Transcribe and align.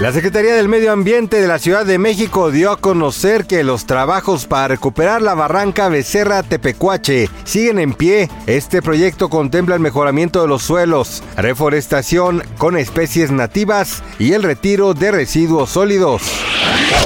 La 0.00 0.12
Secretaría 0.12 0.54
del 0.54 0.68
Medio 0.68 0.92
Ambiente 0.92 1.40
de 1.40 1.48
la 1.48 1.58
Ciudad 1.58 1.84
de 1.84 1.98
México 1.98 2.52
dio 2.52 2.70
a 2.70 2.76
conocer 2.76 3.46
que 3.46 3.64
los 3.64 3.84
trabajos 3.84 4.46
para 4.46 4.68
recuperar 4.68 5.22
la 5.22 5.34
barranca 5.34 5.88
Becerra 5.88 6.44
Tepecuache 6.44 7.28
siguen 7.42 7.80
en 7.80 7.92
pie. 7.92 8.30
Este 8.46 8.80
proyecto 8.80 9.28
contempla 9.28 9.74
el 9.74 9.80
mejoramiento 9.80 10.40
de 10.40 10.46
los 10.46 10.62
suelos, 10.62 11.24
reforestación 11.36 12.44
con 12.58 12.76
especies 12.76 13.32
nativas 13.32 14.04
y 14.20 14.34
el 14.34 14.44
retiro 14.44 14.94
de 14.94 15.10
residuos 15.10 15.70
sólidos. 15.70 16.22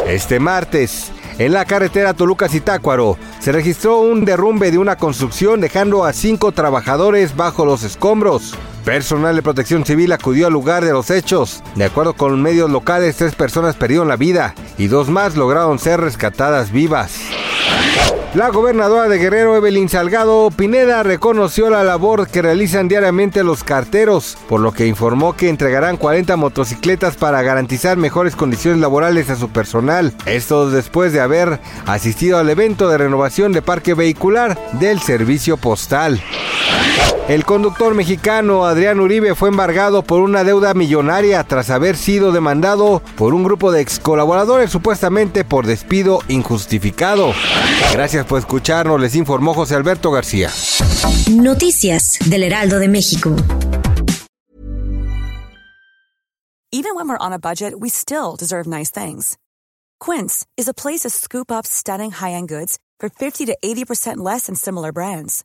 Este 0.07 0.39
martes, 0.39 1.13
en 1.47 1.53
la 1.53 1.65
carretera 1.65 2.15
Toluca-Zitácuaro 2.15 3.19
se 3.41 3.51
registró 3.51 3.99
un 3.99 4.25
derrumbe 4.25 4.71
de 4.71 4.79
una 4.79 4.97
construcción 4.97 5.61
dejando 5.61 6.05
a 6.05 6.13
cinco 6.13 6.53
trabajadores 6.53 7.35
bajo 7.35 7.65
los 7.65 7.83
escombros. 7.83 8.55
Personal 8.85 9.35
de 9.35 9.43
protección 9.43 9.85
civil 9.85 10.13
acudió 10.13 10.47
al 10.47 10.53
lugar 10.53 10.85
de 10.85 10.93
los 10.93 11.11
hechos. 11.11 11.63
De 11.75 11.85
acuerdo 11.85 12.15
con 12.15 12.41
medios 12.41 12.71
locales, 12.71 13.17
tres 13.17 13.35
personas 13.35 13.75
perdieron 13.75 14.07
la 14.07 14.17
vida 14.17 14.55
y 14.79 14.87
dos 14.87 15.09
más 15.09 15.37
lograron 15.37 15.81
ser 15.81 16.01
rescatadas 16.01 16.71
vivas. 16.71 17.19
La 18.35 18.49
gobernadora 18.49 19.09
de 19.11 19.19
Guerrero, 19.19 19.57
Evelyn 19.57 19.91
Salgado 19.91 20.51
Pineda, 20.51 21.03
reconoció 21.03 21.69
la 21.69 21.85
labor 21.85 22.29
que 22.29 22.41
realizan 22.41 22.89
diariamente 22.89 23.45
los 23.45 23.63
carteros, 23.63 24.39
por 24.49 24.61
lo 24.61 24.73
que 24.73 24.87
informó 24.87 25.37
que 25.37 25.51
entregarán 25.51 25.99
40 25.99 26.39
motocicletas 26.39 27.17
para 27.19 27.43
garantizar 27.43 27.99
mejores 27.99 28.35
condiciones 28.35 28.81
laborales 28.81 29.29
a 29.29 29.37
su 29.37 29.51
personal. 29.51 30.15
Esto 30.25 30.71
después 30.71 31.13
de 31.13 31.21
haber 31.21 31.61
asistido 31.85 32.39
al 32.39 32.49
evento 32.49 32.89
de 32.89 32.97
renovación 32.97 33.53
de 33.53 33.61
parque 33.61 33.93
vehicular 33.93 34.59
del 34.79 35.01
servicio 35.01 35.59
postal. 35.59 36.19
El 37.29 37.45
conductor 37.45 37.95
mexicano 37.95 38.65
Adrián 38.65 39.01
Uribe 39.01 39.35
fue 39.35 39.49
embargado 39.49 40.03
por 40.03 40.21
una 40.21 40.45
deuda 40.45 40.75
millonaria 40.75 41.43
tras 41.45 41.71
haber 41.71 41.97
sido 41.97 42.33
demandado 42.33 43.01
por 43.17 43.33
un 43.33 43.45
grupo 43.45 43.71
de 43.71 43.81
ex 43.81 44.01
colaboradores 44.01 44.71
supuestamente 44.71 45.45
por 45.45 45.67
despido 45.67 46.19
injustificado. 46.29 47.33
Gracias 47.93 48.27
por 48.27 48.39
escucharnos, 48.41 49.01
les 49.01 49.15
informó 49.15 49.55
José 49.55 49.77
Alberto 49.77 50.11
García. 50.11 50.51
Noticias 51.31 52.19
del 52.27 52.43
Heraldo 52.43 52.79
de 52.79 52.89
México. 52.89 53.37
Even 56.75 56.95
when 56.95 57.07
we're 57.07 57.19
on 57.21 57.33
a 57.33 57.39
budget, 57.39 57.75
we 57.79 57.89
still 57.91 58.35
deserve 58.37 58.67
nice 58.67 58.91
things. 58.91 59.37
Quince 60.01 60.47
is 60.57 60.69
a 60.69 60.75
place 60.75 61.01
to 61.01 61.11
scoop 61.11 61.53
up 61.53 61.67
stunning 61.67 62.11
high-end 62.11 62.49
goods 62.49 62.79
for 62.99 63.09
50 63.09 63.47
to 63.47 63.57
80% 63.63 64.17
less 64.17 64.47
than 64.47 64.55
similar 64.55 64.91
brands. 64.91 65.45